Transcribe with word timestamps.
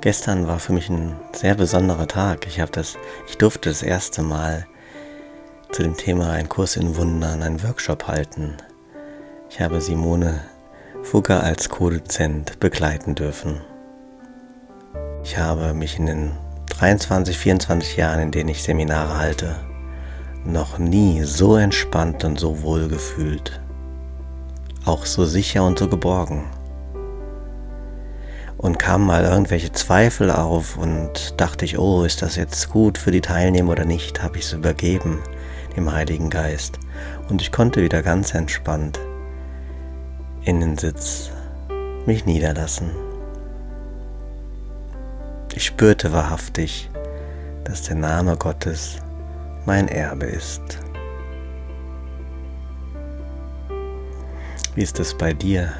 Gestern 0.00 0.48
war 0.48 0.58
für 0.58 0.72
mich 0.72 0.88
ein 0.88 1.14
sehr 1.32 1.54
besonderer 1.54 2.08
Tag. 2.08 2.46
Ich 2.46 2.58
habe 2.58 2.72
das, 2.72 2.96
ich 3.28 3.36
durfte 3.36 3.68
das 3.68 3.82
erste 3.82 4.22
Mal 4.22 4.66
zu 5.72 5.82
dem 5.82 5.94
Thema 5.94 6.30
ein 6.30 6.48
Kurs 6.48 6.76
in 6.76 6.96
Wundern, 6.96 7.42
einen 7.42 7.62
Workshop 7.62 8.08
halten. 8.08 8.56
Ich 9.50 9.60
habe 9.60 9.82
Simone 9.82 10.40
Fugger 11.02 11.42
als 11.42 11.68
Co-Dozent 11.68 12.58
begleiten 12.60 13.14
dürfen. 13.14 13.60
Ich 15.22 15.36
habe 15.36 15.74
mich 15.74 15.98
in 15.98 16.06
den 16.06 16.32
23, 16.70 17.36
24 17.36 17.98
Jahren, 17.98 18.20
in 18.20 18.30
denen 18.30 18.48
ich 18.48 18.62
Seminare 18.62 19.18
halte, 19.18 19.56
noch 20.46 20.78
nie 20.78 21.24
so 21.24 21.56
entspannt 21.56 22.24
und 22.24 22.40
so 22.40 22.62
wohl 22.62 22.88
gefühlt. 22.88 23.60
Auch 24.86 25.04
so 25.04 25.26
sicher 25.26 25.62
und 25.62 25.78
so 25.78 25.88
geborgen 25.88 26.44
und 28.60 28.78
kamen 28.78 29.06
mal 29.06 29.24
irgendwelche 29.24 29.72
Zweifel 29.72 30.30
auf 30.30 30.76
und 30.76 31.40
dachte 31.40 31.64
ich, 31.64 31.78
oh, 31.78 32.04
ist 32.04 32.20
das 32.20 32.36
jetzt 32.36 32.68
gut 32.68 32.98
für 32.98 33.10
die 33.10 33.22
Teilnehmer 33.22 33.72
oder 33.72 33.86
nicht, 33.86 34.22
habe 34.22 34.36
ich 34.36 34.44
es 34.44 34.52
übergeben 34.52 35.18
dem 35.76 35.92
Heiligen 35.92 36.28
Geist 36.28 36.78
und 37.30 37.40
ich 37.40 37.52
konnte 37.52 37.82
wieder 37.82 38.02
ganz 38.02 38.34
entspannt 38.34 39.00
in 40.42 40.60
den 40.60 40.76
Sitz 40.76 41.30
mich 42.04 42.26
niederlassen. 42.26 42.90
Ich 45.54 45.64
spürte 45.64 46.12
wahrhaftig, 46.12 46.90
dass 47.64 47.82
der 47.82 47.96
Name 47.96 48.36
Gottes 48.36 48.98
mein 49.64 49.88
Erbe 49.88 50.26
ist. 50.26 50.60
Wie 54.74 54.82
ist 54.82 55.00
es 55.00 55.16
bei 55.16 55.32
dir? 55.32 55.72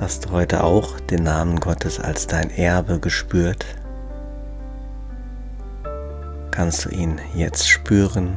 Hast 0.00 0.24
du 0.24 0.30
heute 0.30 0.64
auch 0.64 0.98
den 0.98 1.24
Namen 1.24 1.60
Gottes 1.60 2.00
als 2.00 2.26
dein 2.26 2.48
Erbe 2.48 2.98
gespürt? 2.98 3.66
Kannst 6.50 6.86
du 6.86 6.88
ihn 6.88 7.20
jetzt 7.34 7.68
spüren? 7.68 8.34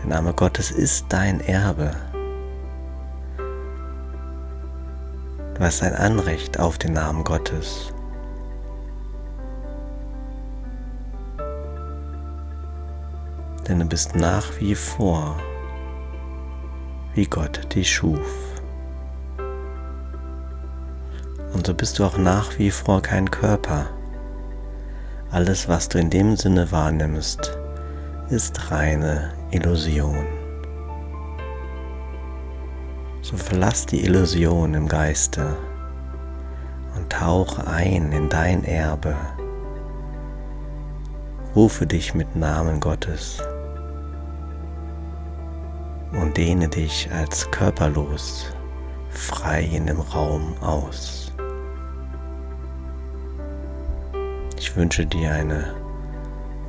Der 0.00 0.06
Name 0.06 0.34
Gottes 0.34 0.72
ist 0.72 1.06
dein 1.08 1.38
Erbe. 1.38 1.94
Du 5.54 5.60
hast 5.60 5.84
ein 5.84 5.94
Anrecht 5.94 6.58
auf 6.58 6.76
den 6.76 6.94
Namen 6.94 7.22
Gottes. 7.22 7.92
Denn 13.68 13.78
du 13.78 13.84
bist 13.84 14.16
nach 14.16 14.58
wie 14.58 14.74
vor, 14.74 15.36
wie 17.14 17.26
Gott 17.26 17.72
dich 17.72 17.94
schuf. 17.94 18.53
Und 21.64 21.68
so 21.68 21.74
bist 21.74 21.98
du 21.98 22.04
auch 22.04 22.18
nach 22.18 22.58
wie 22.58 22.70
vor 22.70 23.00
kein 23.00 23.30
Körper. 23.30 23.86
Alles, 25.30 25.66
was 25.66 25.88
du 25.88 25.96
in 25.96 26.10
dem 26.10 26.36
Sinne 26.36 26.70
wahrnimmst, 26.70 27.58
ist 28.28 28.70
reine 28.70 29.32
Illusion. 29.50 30.26
So 33.22 33.38
verlass 33.38 33.86
die 33.86 34.04
Illusion 34.04 34.74
im 34.74 34.88
Geiste 34.88 35.56
und 36.96 37.08
tauche 37.08 37.66
ein 37.66 38.12
in 38.12 38.28
dein 38.28 38.62
Erbe. 38.64 39.16
Rufe 41.56 41.86
dich 41.86 42.12
mit 42.12 42.36
Namen 42.36 42.78
Gottes 42.78 43.42
und 46.12 46.36
dehne 46.36 46.68
dich 46.68 47.08
als 47.10 47.50
körperlos 47.50 48.52
frei 49.08 49.62
in 49.62 49.86
dem 49.86 50.00
Raum 50.00 50.58
aus. 50.60 51.23
Ich 54.64 54.74
wünsche 54.76 55.04
dir 55.04 55.30
eine 55.30 55.74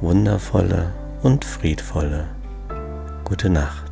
wundervolle 0.02 0.92
und 1.24 1.46
friedvolle 1.46 2.28
gute 3.24 3.50
Nacht. 3.50 3.85